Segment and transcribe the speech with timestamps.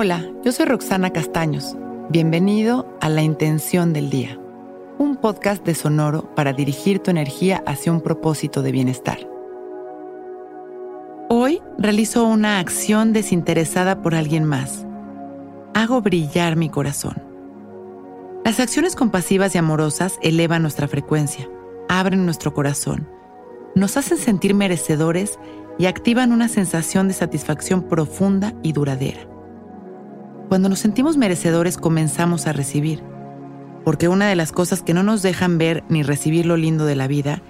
[0.00, 1.76] Hola, yo soy Roxana Castaños.
[2.08, 4.38] Bienvenido a La Intención del Día,
[4.96, 9.18] un podcast de Sonoro para dirigir tu energía hacia un propósito de bienestar.
[11.28, 14.86] Hoy realizo una acción desinteresada por alguien más.
[15.74, 17.20] Hago brillar mi corazón.
[18.44, 21.50] Las acciones compasivas y amorosas elevan nuestra frecuencia,
[21.88, 23.08] abren nuestro corazón,
[23.74, 25.40] nos hacen sentir merecedores
[25.76, 29.37] y activan una sensación de satisfacción profunda y duradera.
[30.48, 33.02] Cuando nos sentimos merecedores comenzamos a recibir,
[33.84, 36.96] porque una de las cosas que no nos dejan ver ni recibir lo lindo de
[36.96, 37.42] la vida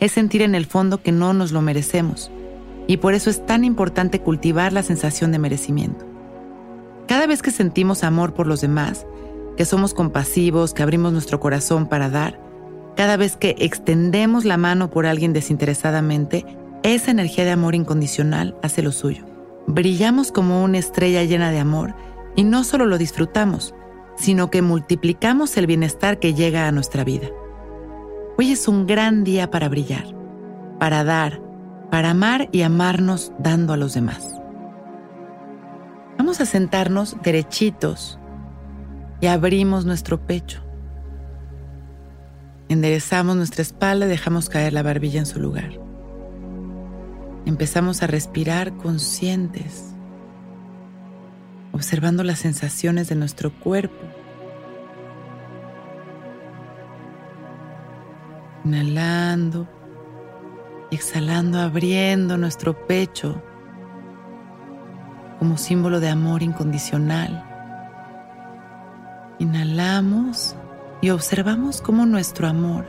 [0.00, 2.30] es sentir en el fondo que no nos lo merecemos,
[2.86, 6.06] y por eso es tan importante cultivar la sensación de merecimiento.
[7.06, 9.06] Cada vez que sentimos amor por los demás,
[9.58, 12.40] que somos compasivos, que abrimos nuestro corazón para dar,
[12.96, 16.46] cada vez que extendemos la mano por alguien desinteresadamente,
[16.82, 19.26] esa energía de amor incondicional hace lo suyo.
[19.66, 21.94] Brillamos como una estrella llena de amor
[22.36, 23.74] y no solo lo disfrutamos,
[24.16, 27.28] sino que multiplicamos el bienestar que llega a nuestra vida.
[28.38, 30.06] Hoy es un gran día para brillar,
[30.78, 31.40] para dar,
[31.90, 34.40] para amar y amarnos dando a los demás.
[36.18, 38.18] Vamos a sentarnos derechitos
[39.20, 40.62] y abrimos nuestro pecho.
[42.68, 45.78] Enderezamos nuestra espalda y dejamos caer la barbilla en su lugar.
[47.46, 49.95] Empezamos a respirar conscientes,
[51.76, 54.02] observando las sensaciones de nuestro cuerpo.
[58.64, 59.68] Inhalando,
[60.90, 63.42] exhalando, abriendo nuestro pecho
[65.38, 67.44] como símbolo de amor incondicional.
[69.38, 70.56] Inhalamos
[71.02, 72.86] y observamos cómo nuestro amor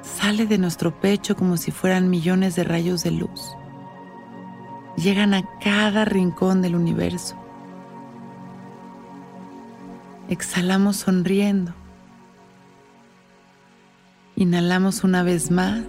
[0.00, 3.56] sale de nuestro pecho como si fueran millones de rayos de luz.
[4.96, 7.39] Llegan a cada rincón del universo.
[10.30, 11.74] Exhalamos sonriendo.
[14.36, 15.84] Inhalamos una vez más.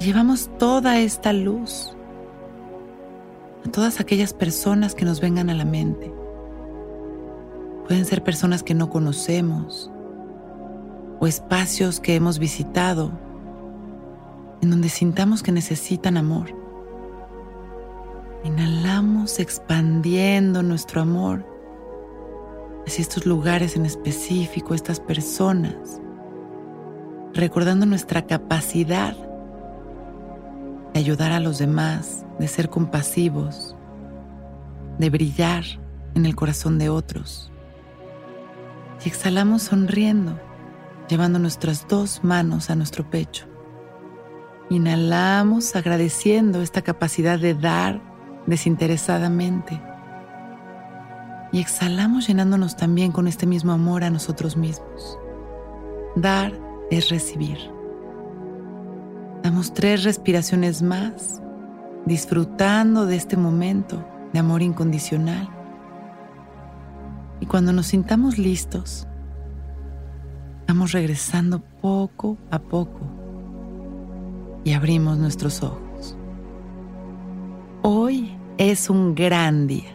[0.00, 1.94] Llevamos toda esta luz
[3.66, 6.12] a todas aquellas personas que nos vengan a la mente
[7.86, 9.90] Pueden ser personas que no conocemos
[11.20, 13.12] o espacios que hemos visitado
[14.62, 16.46] en donde sintamos que necesitan amor.
[18.42, 21.44] Inhalamos expandiendo nuestro amor
[22.94, 26.00] hacia estos lugares en específico, estas personas,
[27.32, 29.16] recordando nuestra capacidad
[30.92, 33.74] de ayudar a los demás, de ser compasivos,
[35.00, 35.64] de brillar
[36.14, 37.50] en el corazón de otros
[39.04, 40.38] y exhalamos sonriendo,
[41.08, 43.46] llevando nuestras dos manos a nuestro pecho.
[44.70, 48.00] Inhalamos agradeciendo esta capacidad de dar
[48.46, 49.82] desinteresadamente.
[51.54, 55.16] Y exhalamos llenándonos también con este mismo amor a nosotros mismos.
[56.16, 56.52] Dar
[56.90, 57.58] es recibir.
[59.44, 61.40] Damos tres respiraciones más,
[62.06, 65.48] disfrutando de este momento de amor incondicional
[67.38, 69.06] y cuando nos sintamos listos,
[70.66, 73.00] vamos regresando poco a poco
[74.64, 76.16] y abrimos nuestros ojos.
[77.82, 79.93] Hoy es un gran día.